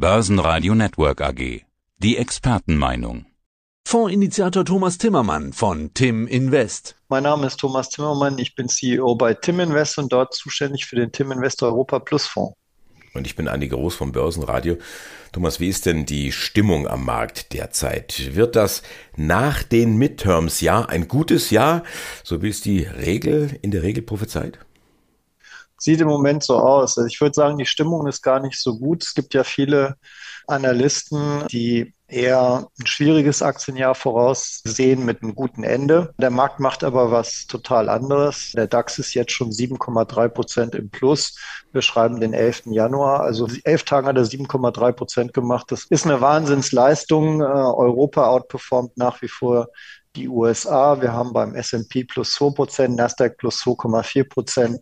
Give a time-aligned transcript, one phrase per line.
[0.00, 1.62] Börsenradio Network AG.
[1.98, 3.26] Die Expertenmeinung.
[3.84, 6.94] Fondsinitiator Thomas Timmermann von Tim Invest.
[7.08, 10.94] Mein Name ist Thomas Timmermann, ich bin CEO bei Tim Invest und dort zuständig für
[10.94, 12.54] den Tim Invest Europa Plus Fonds.
[13.12, 14.76] Und ich bin Andi Groß vom Börsenradio.
[15.32, 18.36] Thomas, wie ist denn die Stimmung am Markt derzeit?
[18.36, 18.84] Wird das
[19.16, 21.82] nach den Midterms Jahr ein gutes Jahr,
[22.22, 24.60] so wie es die Regel in der Regel prophezeit?
[25.78, 26.98] Sieht im Moment so aus.
[26.98, 29.02] Also ich würde sagen, die Stimmung ist gar nicht so gut.
[29.02, 29.96] Es gibt ja viele
[30.46, 36.14] Analysten, die eher ein schwieriges Aktienjahr voraussehen mit einem guten Ende.
[36.18, 38.52] Der Markt macht aber was total anderes.
[38.52, 41.36] Der DAX ist jetzt schon 7,3 Prozent im Plus.
[41.72, 42.62] Wir schreiben den 11.
[42.66, 43.20] Januar.
[43.20, 45.70] Also elf Tage hat er 7,3 Prozent gemacht.
[45.70, 47.42] Das ist eine Wahnsinnsleistung.
[47.42, 49.68] Äh, Europa outperformt nach wie vor
[50.16, 51.00] die USA.
[51.00, 54.80] Wir haben beim S&P plus 2 Prozent, Nasdaq plus 2,4 Prozent.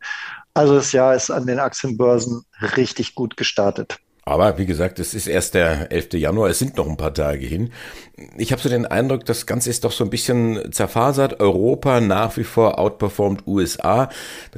[0.57, 2.47] Also das Jahr ist an den Aktienbörsen
[2.79, 3.99] richtig gut gestartet.
[4.25, 6.15] Aber wie gesagt, es ist erst der 11.
[6.15, 7.75] Januar, es sind noch ein paar Tage hin.
[8.39, 11.41] Ich habe so den Eindruck, das Ganze ist doch so ein bisschen zerfasert.
[11.41, 14.09] Europa nach wie vor outperformed USA.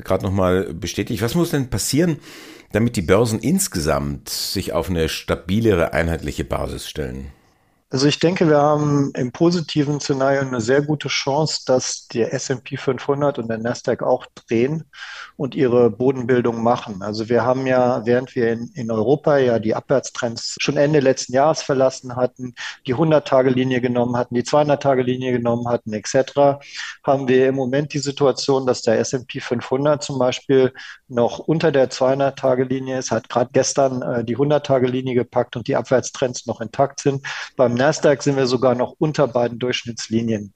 [0.05, 1.21] Gerade nochmal bestätigt.
[1.21, 2.21] Was muss denn passieren,
[2.71, 7.33] damit die Börsen insgesamt sich auf eine stabilere, einheitliche Basis stellen?
[7.91, 12.77] Also ich denke, wir haben im positiven Szenario eine sehr gute Chance, dass der S&P
[12.77, 14.85] 500 und der Nasdaq auch drehen
[15.39, 17.01] und ihre Bodenbildung machen.
[17.01, 21.33] Also wir haben ja, während wir in, in Europa ja die Abwärtstrends schon Ende letzten
[21.33, 22.55] Jahres verlassen hatten,
[22.87, 26.61] die 100-Tage-Linie genommen hatten, die 200-Tage-Linie genommen hatten, etc.,
[27.05, 30.75] haben wir im Moment die Situation, dass der S&P 500 zum Beispiel
[31.09, 36.45] noch unter der 200-Tage-Linie ist, hat gerade gestern äh, die 100-Tage-Linie gepackt und die Abwärtstrends
[36.45, 37.27] noch intakt sind.
[37.57, 40.53] Beim Nasdaq sind wir sogar noch unter beiden Durchschnittslinien.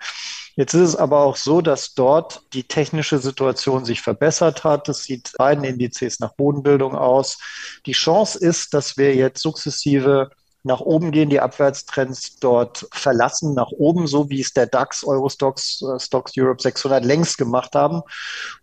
[0.55, 4.89] Jetzt ist es aber auch so, dass dort die technische Situation sich verbessert hat.
[4.91, 7.39] Es sieht beiden Indizes nach Bodenbildung aus.
[7.87, 10.31] Die Chance ist, dass wir jetzt sukzessive
[10.65, 15.83] nach oben gehen, die Abwärtstrends dort verlassen, nach oben, so wie es der DAX, Eurostox,
[15.83, 18.03] äh, Stocks Europe 600 längst gemacht haben.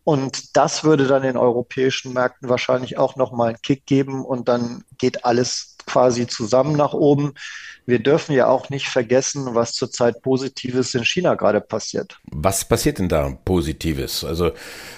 [0.03, 4.86] Und das würde dann in europäischen Märkten wahrscheinlich auch nochmal einen Kick geben und dann
[4.98, 7.33] geht alles quasi zusammen nach oben.
[7.85, 12.19] Wir dürfen ja auch nicht vergessen, was zurzeit Positives in China gerade passiert.
[12.31, 14.23] Was passiert denn da Positives?
[14.23, 14.51] Also,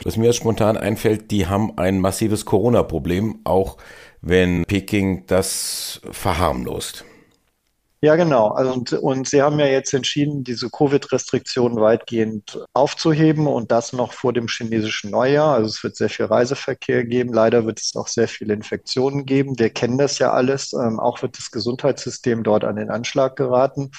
[0.03, 3.77] was mir spontan einfällt, die haben ein massives Corona-Problem, auch
[4.21, 7.05] wenn Peking das verharmlost.
[8.03, 8.47] Ja, genau.
[8.47, 14.13] Also und, und Sie haben ja jetzt entschieden, diese Covid-Restriktionen weitgehend aufzuheben und das noch
[14.13, 15.53] vor dem chinesischen Neujahr.
[15.53, 17.31] Also es wird sehr viel Reiseverkehr geben.
[17.31, 19.59] Leider wird es auch sehr viele Infektionen geben.
[19.59, 20.73] Wir kennen das ja alles.
[20.73, 23.91] Ähm, auch wird das Gesundheitssystem dort an den Anschlag geraten.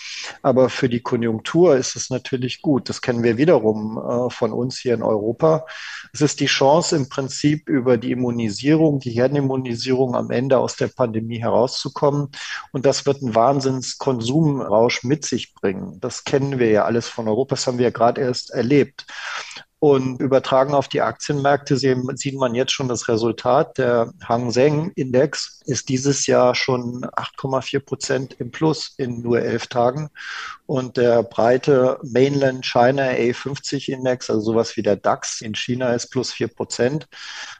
[0.43, 2.89] Aber für die Konjunktur ist es natürlich gut.
[2.89, 5.65] Das kennen wir wiederum äh, von uns hier in Europa.
[6.13, 10.89] Es ist die Chance im Prinzip über die Immunisierung, die Herdenimmunisierung am Ende aus der
[10.89, 12.31] Pandemie herauszukommen.
[12.73, 15.99] Und das wird ein Wahnsinns Konsumrausch mit sich bringen.
[16.01, 19.07] Das kennen wir ja alles von Europa, das haben wir ja gerade erst erlebt.
[19.83, 23.79] Und übertragen auf die Aktienmärkte sieht man jetzt schon das Resultat.
[23.79, 29.67] Der Hang Seng Index ist dieses Jahr schon 8,4 Prozent im Plus in nur elf
[29.67, 30.11] Tagen.
[30.67, 36.11] Und der breite Mainland China A50 Index, also sowas wie der DAX in China ist
[36.13, 37.09] plus vier Prozent.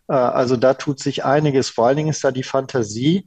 [0.07, 1.71] Äh, also da tut sich einiges.
[1.71, 3.27] Vor allen Dingen ist da die Fantasie,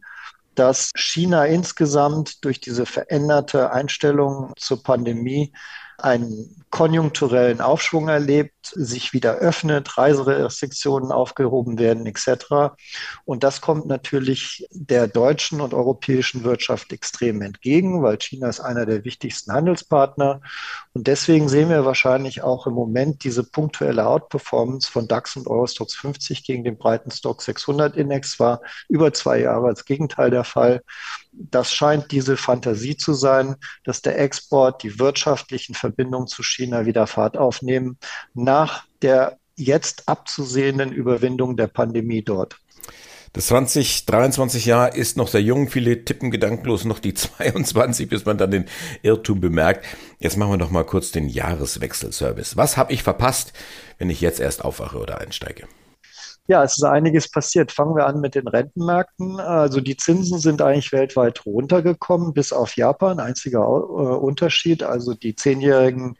[0.55, 5.53] dass China insgesamt durch diese veränderte Einstellung zur Pandemie
[5.97, 12.75] einen konjunkturellen Aufschwung erlebt, sich wieder öffnet, Reiserestriktionen aufgehoben werden etc.
[13.23, 18.85] Und das kommt natürlich der deutschen und europäischen Wirtschaft extrem entgegen, weil China ist einer
[18.85, 20.41] der wichtigsten Handelspartner.
[20.93, 25.95] Und deswegen sehen wir wahrscheinlich auch im Moment diese punktuelle Outperformance von DAX und Eurostox
[25.95, 30.81] 50 gegen den breiten Stock 600 Index war über zwei Jahre als Gegenteil der Fall.
[31.37, 37.07] Das scheint diese Fantasie zu sein, dass der Export, die wirtschaftlichen Verbindungen zu China wieder
[37.07, 37.97] Fahrt aufnehmen
[38.33, 42.57] nach der jetzt abzusehenden Überwindung der Pandemie dort.
[43.35, 45.69] Das 2023 Jahr ist noch sehr jung.
[45.69, 48.65] Viele tippen gedankenlos noch die 22, bis man dann den
[49.01, 49.85] Irrtum bemerkt.
[50.19, 52.55] Jetzt machen wir noch mal kurz den Jahreswechselservice.
[52.55, 53.51] Was habe ich verpasst,
[53.97, 55.67] wenn ich jetzt erst aufwache oder einsteige?
[56.47, 57.71] Ja, es ist einiges passiert.
[57.71, 59.39] Fangen wir an mit den Rentenmärkten.
[59.39, 63.19] Also die Zinsen sind eigentlich weltweit runtergekommen, bis auf Japan.
[63.19, 64.83] Einziger äh, Unterschied.
[64.83, 66.17] Also die zehnjährigen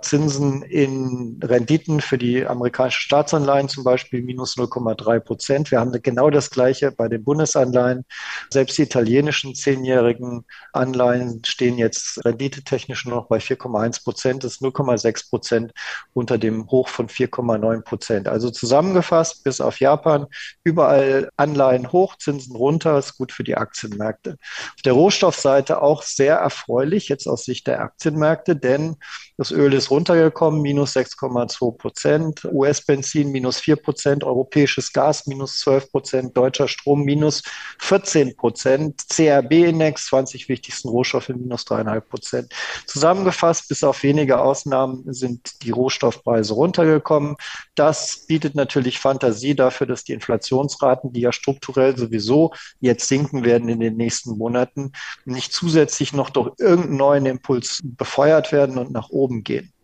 [0.00, 5.70] Zinsen in Renditen für die amerikanischen Staatsanleihen zum Beispiel minus 0,3 Prozent.
[5.72, 8.04] Wir haben genau das Gleiche bei den Bundesanleihen.
[8.50, 14.44] Selbst die italienischen zehnjährigen Anleihen stehen jetzt renditetechnisch nur noch bei 4,1 Prozent.
[14.44, 15.72] Das ist 0,6 Prozent
[16.12, 18.28] unter dem Hoch von 4,9 Prozent.
[18.28, 20.26] Also zusammengefasst, bis auf Japan.
[20.62, 24.36] Überall Anleihen hoch, Zinsen runter, ist gut für die Aktienmärkte.
[24.74, 28.96] Auf der Rohstoffseite auch sehr erfreulich, jetzt aus Sicht der Aktienmärkte, denn
[29.36, 35.90] das Öl ist runtergekommen, minus 6,2 Prozent, US-Benzin minus 4 Prozent, europäisches Gas minus 12
[35.90, 37.42] Prozent, deutscher Strom minus
[37.80, 42.52] 14 Prozent, CRB-Index, 20 wichtigsten Rohstoffe minus 3,5 Prozent.
[42.86, 47.36] Zusammengefasst, bis auf wenige Ausnahmen sind die Rohstoffpreise runtergekommen.
[47.74, 53.68] Das bietet natürlich Fantasie dafür, dass die Inflationsraten, die ja strukturell sowieso jetzt sinken werden
[53.68, 54.92] in den nächsten Monaten,
[55.24, 59.74] nicht zusätzlich noch durch irgendeinen neuen Impuls befeuert werden und nach oben gehen.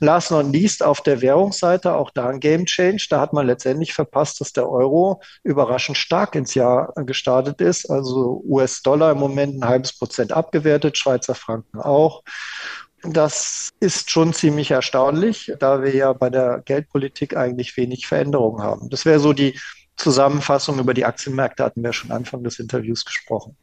[0.00, 3.06] Last not least auf der Währungsseite, auch da ein Game Change.
[3.10, 7.90] Da hat man letztendlich verpasst, dass der Euro überraschend stark ins Jahr gestartet ist.
[7.90, 12.22] Also US-Dollar im Moment ein halbes Prozent abgewertet, Schweizer Franken auch.
[13.02, 18.90] Das ist schon ziemlich erstaunlich, da wir ja bei der Geldpolitik eigentlich wenig Veränderungen haben.
[18.90, 19.58] Das wäre so die
[19.96, 23.56] Zusammenfassung über die Aktienmärkte, hatten wir schon Anfang des Interviews gesprochen.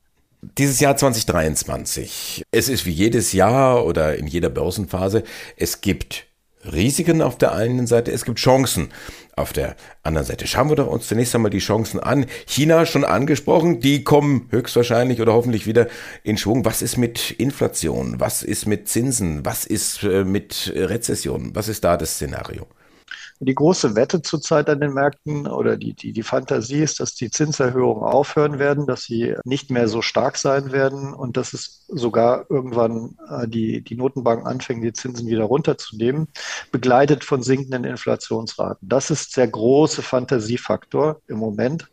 [0.58, 2.44] Dieses Jahr 2023.
[2.52, 5.24] Es ist wie jedes Jahr oder in jeder Börsenphase.
[5.58, 6.28] Es gibt
[6.72, 8.90] Risiken auf der einen Seite, es gibt Chancen
[9.36, 10.48] auf der anderen Seite.
[10.48, 12.26] Schauen wir doch uns zunächst einmal die Chancen an.
[12.46, 15.88] China schon angesprochen, die kommen höchstwahrscheinlich oder hoffentlich wieder
[16.24, 16.66] in Schwung.
[16.66, 18.20] Was ist mit Inflation?
[18.20, 19.46] Was ist mit Zinsen?
[19.46, 21.52] Was ist äh, mit Rezession?
[21.54, 22.68] Was ist da das Szenario?
[23.40, 27.30] Die große Wette zurzeit an den Märkten oder die, die, die Fantasie ist, dass die
[27.30, 32.46] Zinserhöhungen aufhören werden, dass sie nicht mehr so stark sein werden und dass es sogar
[32.50, 36.28] irgendwann äh, die, die Notenbanken anfangen, die Zinsen wieder runterzunehmen,
[36.72, 38.88] begleitet von sinkenden Inflationsraten.
[38.88, 41.90] Das ist der große Fantasiefaktor im Moment.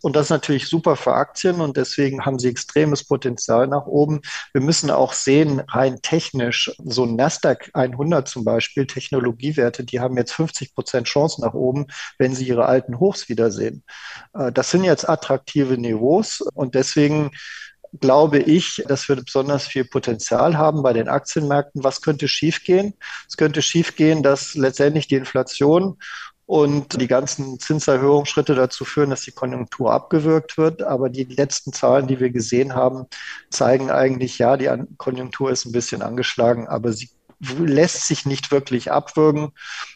[0.00, 4.20] Und das ist natürlich super für Aktien und deswegen haben sie extremes Potenzial nach oben.
[4.52, 10.16] Wir müssen auch sehen, rein technisch, so ein Nasdaq 100 zum Beispiel, Technologiewerte, die haben
[10.16, 11.86] jetzt 50 Prozent Chance nach oben,
[12.18, 13.82] wenn sie ihre alten Hochs wiedersehen.
[14.34, 17.30] Äh, das sind jetzt attraktive Niveaus und deswegen
[18.00, 21.84] glaube ich, dass wir besonders viel Potenzial haben bei den Aktienmärkten.
[21.84, 22.94] Was könnte schiefgehen?
[23.28, 25.96] Es könnte schiefgehen, dass letztendlich die Inflation
[26.46, 30.82] und die ganzen Zinserhöhungsschritte dazu führen, dass die Konjunktur abgewürgt wird.
[30.82, 33.04] Aber die letzten Zahlen, die wir gesehen haben,
[33.50, 38.90] zeigen eigentlich, ja, die Konjunktur ist ein bisschen angeschlagen, aber sie lässt sich nicht wirklich
[38.90, 39.52] abwürgen.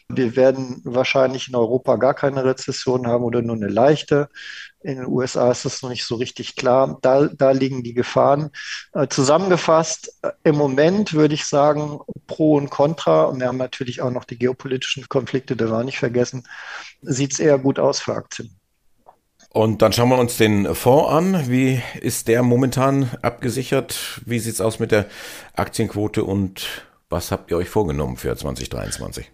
[0.07, 4.29] Wir werden wahrscheinlich in Europa gar keine Rezession haben oder nur eine leichte.
[4.81, 6.97] In den USA ist das noch nicht so richtig klar.
[7.01, 8.51] Da, da liegen die Gefahren.
[8.93, 14.01] Äh, zusammengefasst, äh, im Moment würde ich sagen, Pro und Contra, und wir haben natürlich
[14.01, 16.47] auch noch die geopolitischen Konflikte, da war nicht vergessen,
[17.01, 18.57] sieht es eher gut aus für Aktien.
[19.53, 21.49] Und dann schauen wir uns den Fonds an.
[21.49, 24.21] Wie ist der momentan abgesichert?
[24.25, 25.05] Wie sieht es aus mit der
[25.53, 29.31] Aktienquote und was habt ihr euch vorgenommen für 2023?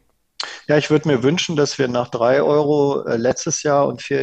[0.68, 4.20] Ja, ich würde mir wünschen, dass wir nach drei Euro äh, letztes Jahr und vier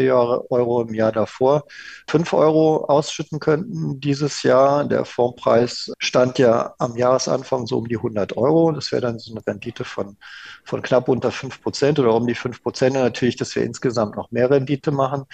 [0.48, 1.64] Euro im Jahr davor
[2.08, 4.84] fünf Euro ausschütten könnten dieses Jahr.
[4.84, 8.72] Der Fondspreis stand ja am Jahresanfang so um die 100 Euro.
[8.72, 10.16] Das wäre dann so eine Rendite von,
[10.64, 12.94] von knapp unter fünf Prozent oder um die fünf Prozent.
[12.94, 15.24] Natürlich, dass wir insgesamt noch mehr Rendite machen.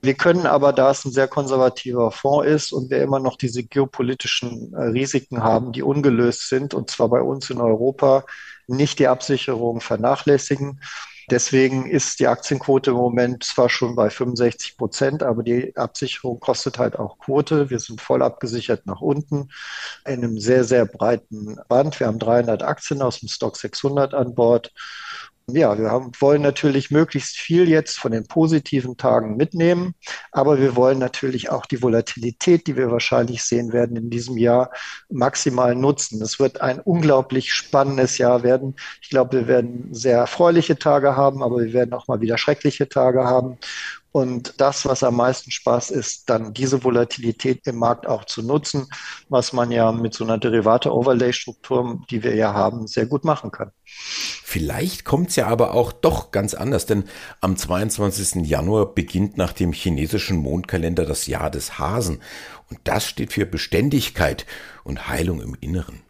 [0.00, 3.62] Wir können aber, da es ein sehr konservativer Fonds ist und wir immer noch diese
[3.62, 8.24] geopolitischen äh, Risiken haben, die ungelöst sind, und zwar bei uns in Europa,
[8.66, 10.80] nicht die Absicherung vernachlässigen.
[11.28, 16.78] Deswegen ist die Aktienquote im Moment zwar schon bei 65 Prozent, aber die Absicherung kostet
[16.78, 17.68] halt auch Quote.
[17.68, 19.48] Wir sind voll abgesichert nach unten
[20.04, 21.98] in einem sehr, sehr breiten Band.
[21.98, 24.72] Wir haben 300 Aktien aus dem Stock 600 an Bord
[25.48, 29.94] ja, wir haben, wollen natürlich möglichst viel jetzt von den positiven Tagen mitnehmen,
[30.32, 34.72] aber wir wollen natürlich auch die Volatilität, die wir wahrscheinlich sehen werden in diesem Jahr,
[35.08, 36.20] maximal nutzen.
[36.20, 38.74] Es wird ein unglaublich spannendes Jahr werden.
[39.00, 42.88] Ich glaube, wir werden sehr erfreuliche Tage haben, aber wir werden auch mal wieder schreckliche
[42.88, 43.58] Tage haben.
[44.16, 48.88] Und das, was am meisten Spaß ist, dann diese Volatilität im Markt auch zu nutzen,
[49.28, 53.72] was man ja mit so einer Derivate-Overlay-Struktur, die wir ja haben, sehr gut machen kann.
[53.84, 57.04] Vielleicht kommt es ja aber auch doch ganz anders, denn
[57.42, 58.36] am 22.
[58.46, 62.22] Januar beginnt nach dem chinesischen Mondkalender das Jahr des Hasen.
[62.70, 64.46] Und das steht für Beständigkeit
[64.82, 66.05] und Heilung im Inneren.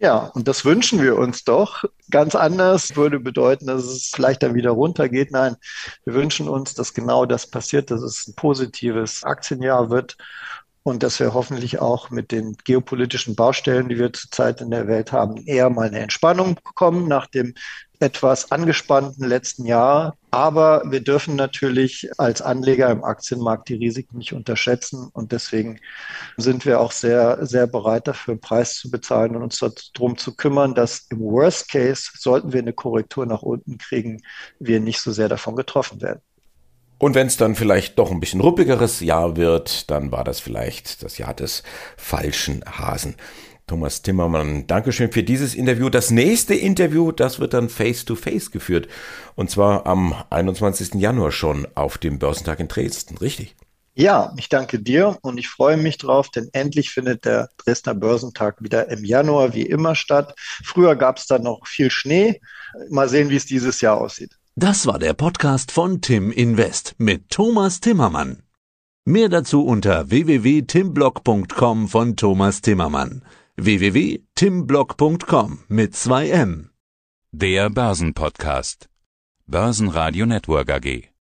[0.00, 1.84] Ja, und das wünschen wir uns doch.
[2.10, 5.32] Ganz anders würde bedeuten, dass es vielleicht dann wieder runtergeht.
[5.32, 5.56] Nein,
[6.04, 10.16] wir wünschen uns, dass genau das passiert, dass es ein positives Aktienjahr wird
[10.88, 15.12] und dass wir hoffentlich auch mit den geopolitischen Baustellen, die wir zurzeit in der Welt
[15.12, 17.54] haben, eher mal eine Entspannung bekommen nach dem
[18.00, 20.16] etwas angespannten letzten Jahr.
[20.30, 25.10] Aber wir dürfen natürlich als Anleger im Aktienmarkt die Risiken nicht unterschätzen.
[25.12, 25.78] Und deswegen
[26.36, 29.58] sind wir auch sehr, sehr bereit dafür, einen Preis zu bezahlen und uns
[29.94, 34.22] darum zu kümmern, dass im Worst Case, sollten wir eine Korrektur nach unten kriegen,
[34.58, 36.22] wir nicht so sehr davon getroffen werden.
[36.98, 41.02] Und wenn es dann vielleicht doch ein bisschen ruppigeres Jahr wird, dann war das vielleicht
[41.02, 41.62] das Jahr des
[41.96, 43.14] falschen Hasen.
[43.68, 45.90] Thomas Timmermann, Dankeschön für dieses Interview.
[45.90, 48.88] Das nächste Interview, das wird dann face-to-face -face geführt.
[49.36, 50.94] Und zwar am 21.
[50.94, 53.54] Januar schon auf dem Börsentag in Dresden, richtig?
[53.94, 58.62] Ja, ich danke dir und ich freue mich drauf, denn endlich findet der Dresdner Börsentag
[58.62, 60.34] wieder im Januar wie immer statt.
[60.64, 62.40] Früher gab es da noch viel Schnee.
[62.90, 64.38] Mal sehen, wie es dieses Jahr aussieht.
[64.60, 68.42] Das war der Podcast von Tim Invest mit Thomas Timmermann.
[69.04, 73.22] Mehr dazu unter www.timblock.com von Thomas Timmermann
[73.56, 76.70] www.timblock.com mit 2 M.
[77.30, 78.88] Der Börsenpodcast.
[79.46, 81.08] Börsenradio Network AG.